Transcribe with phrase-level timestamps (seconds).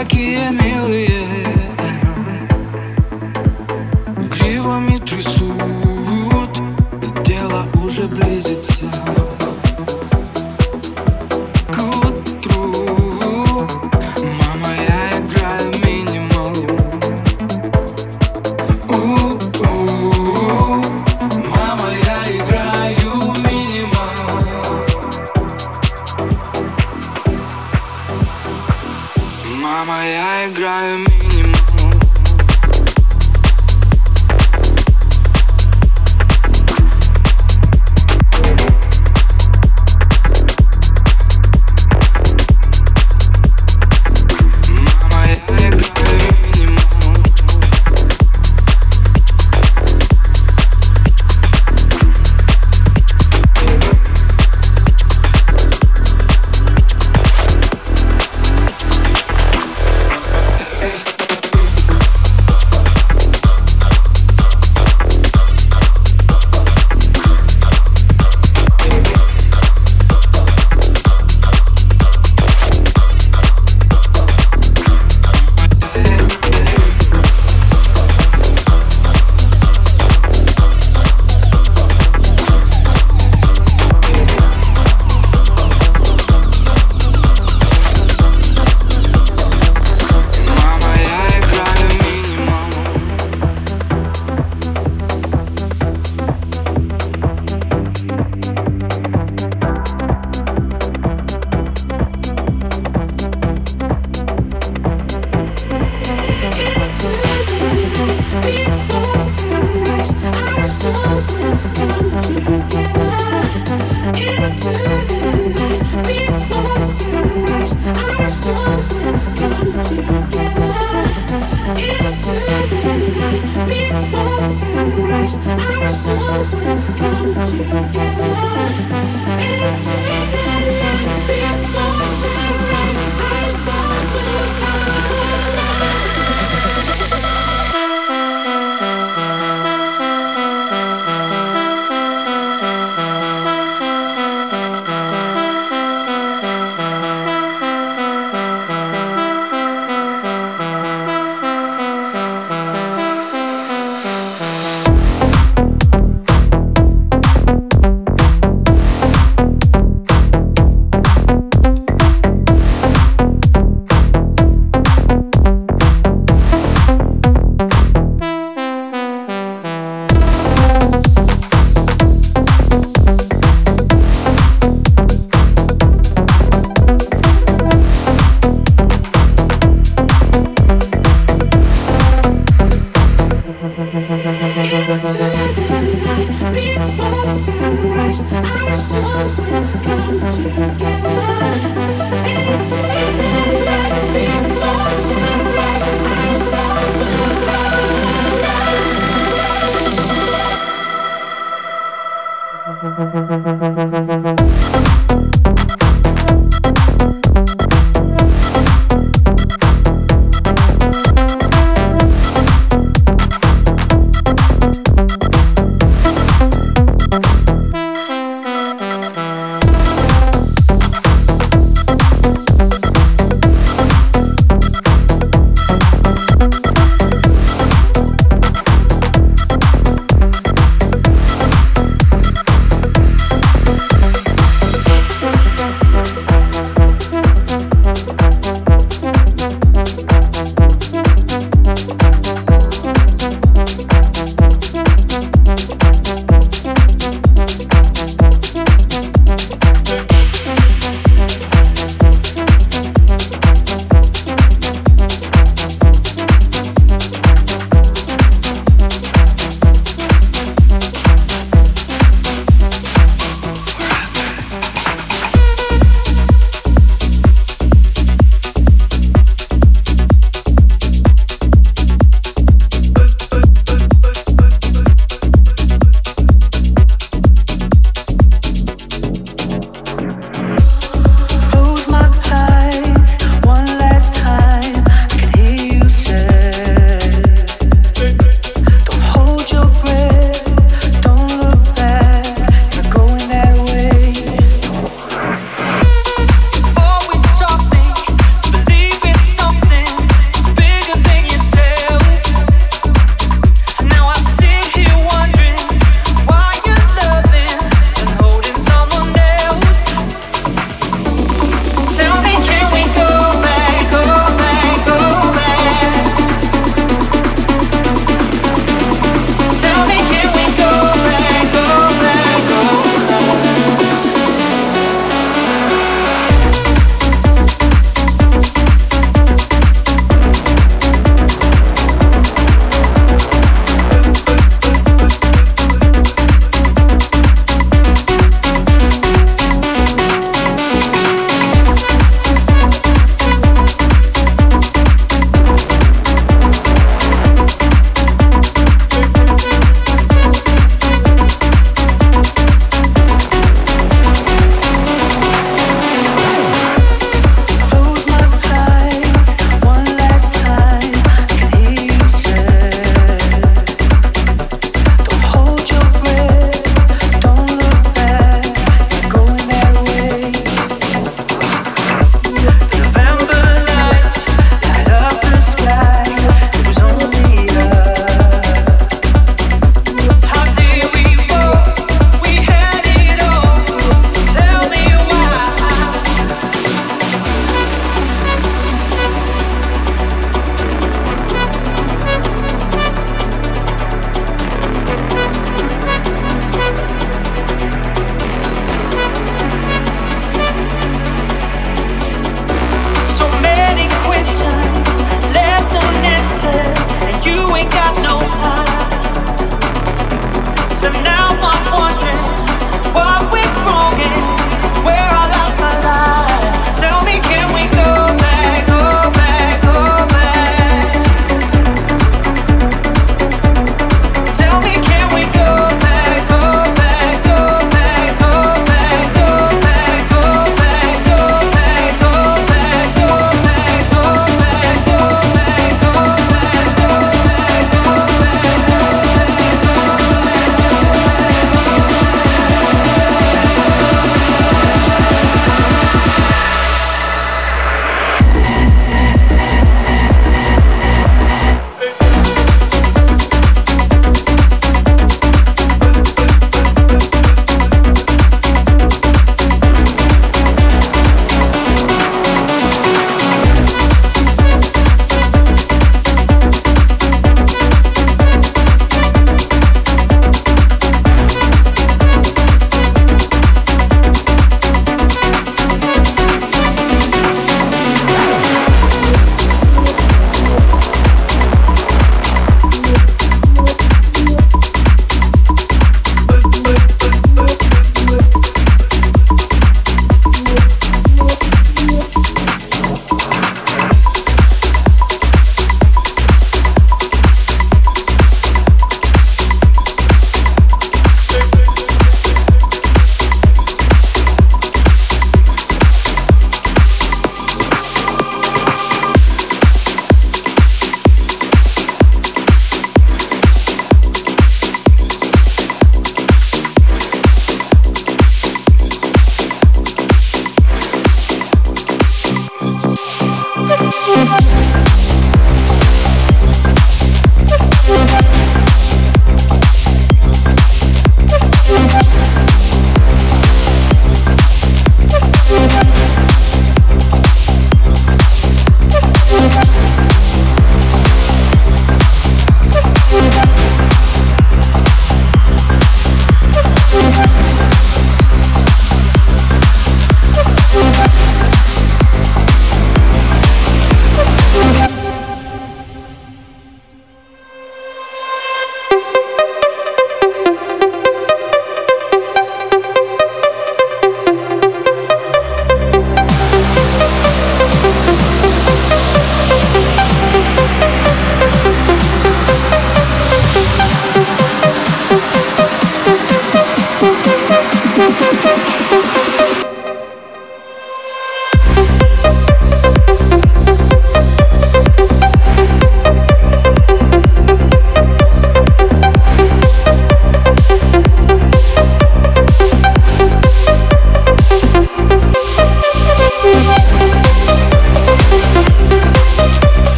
[0.00, 0.59] forgive me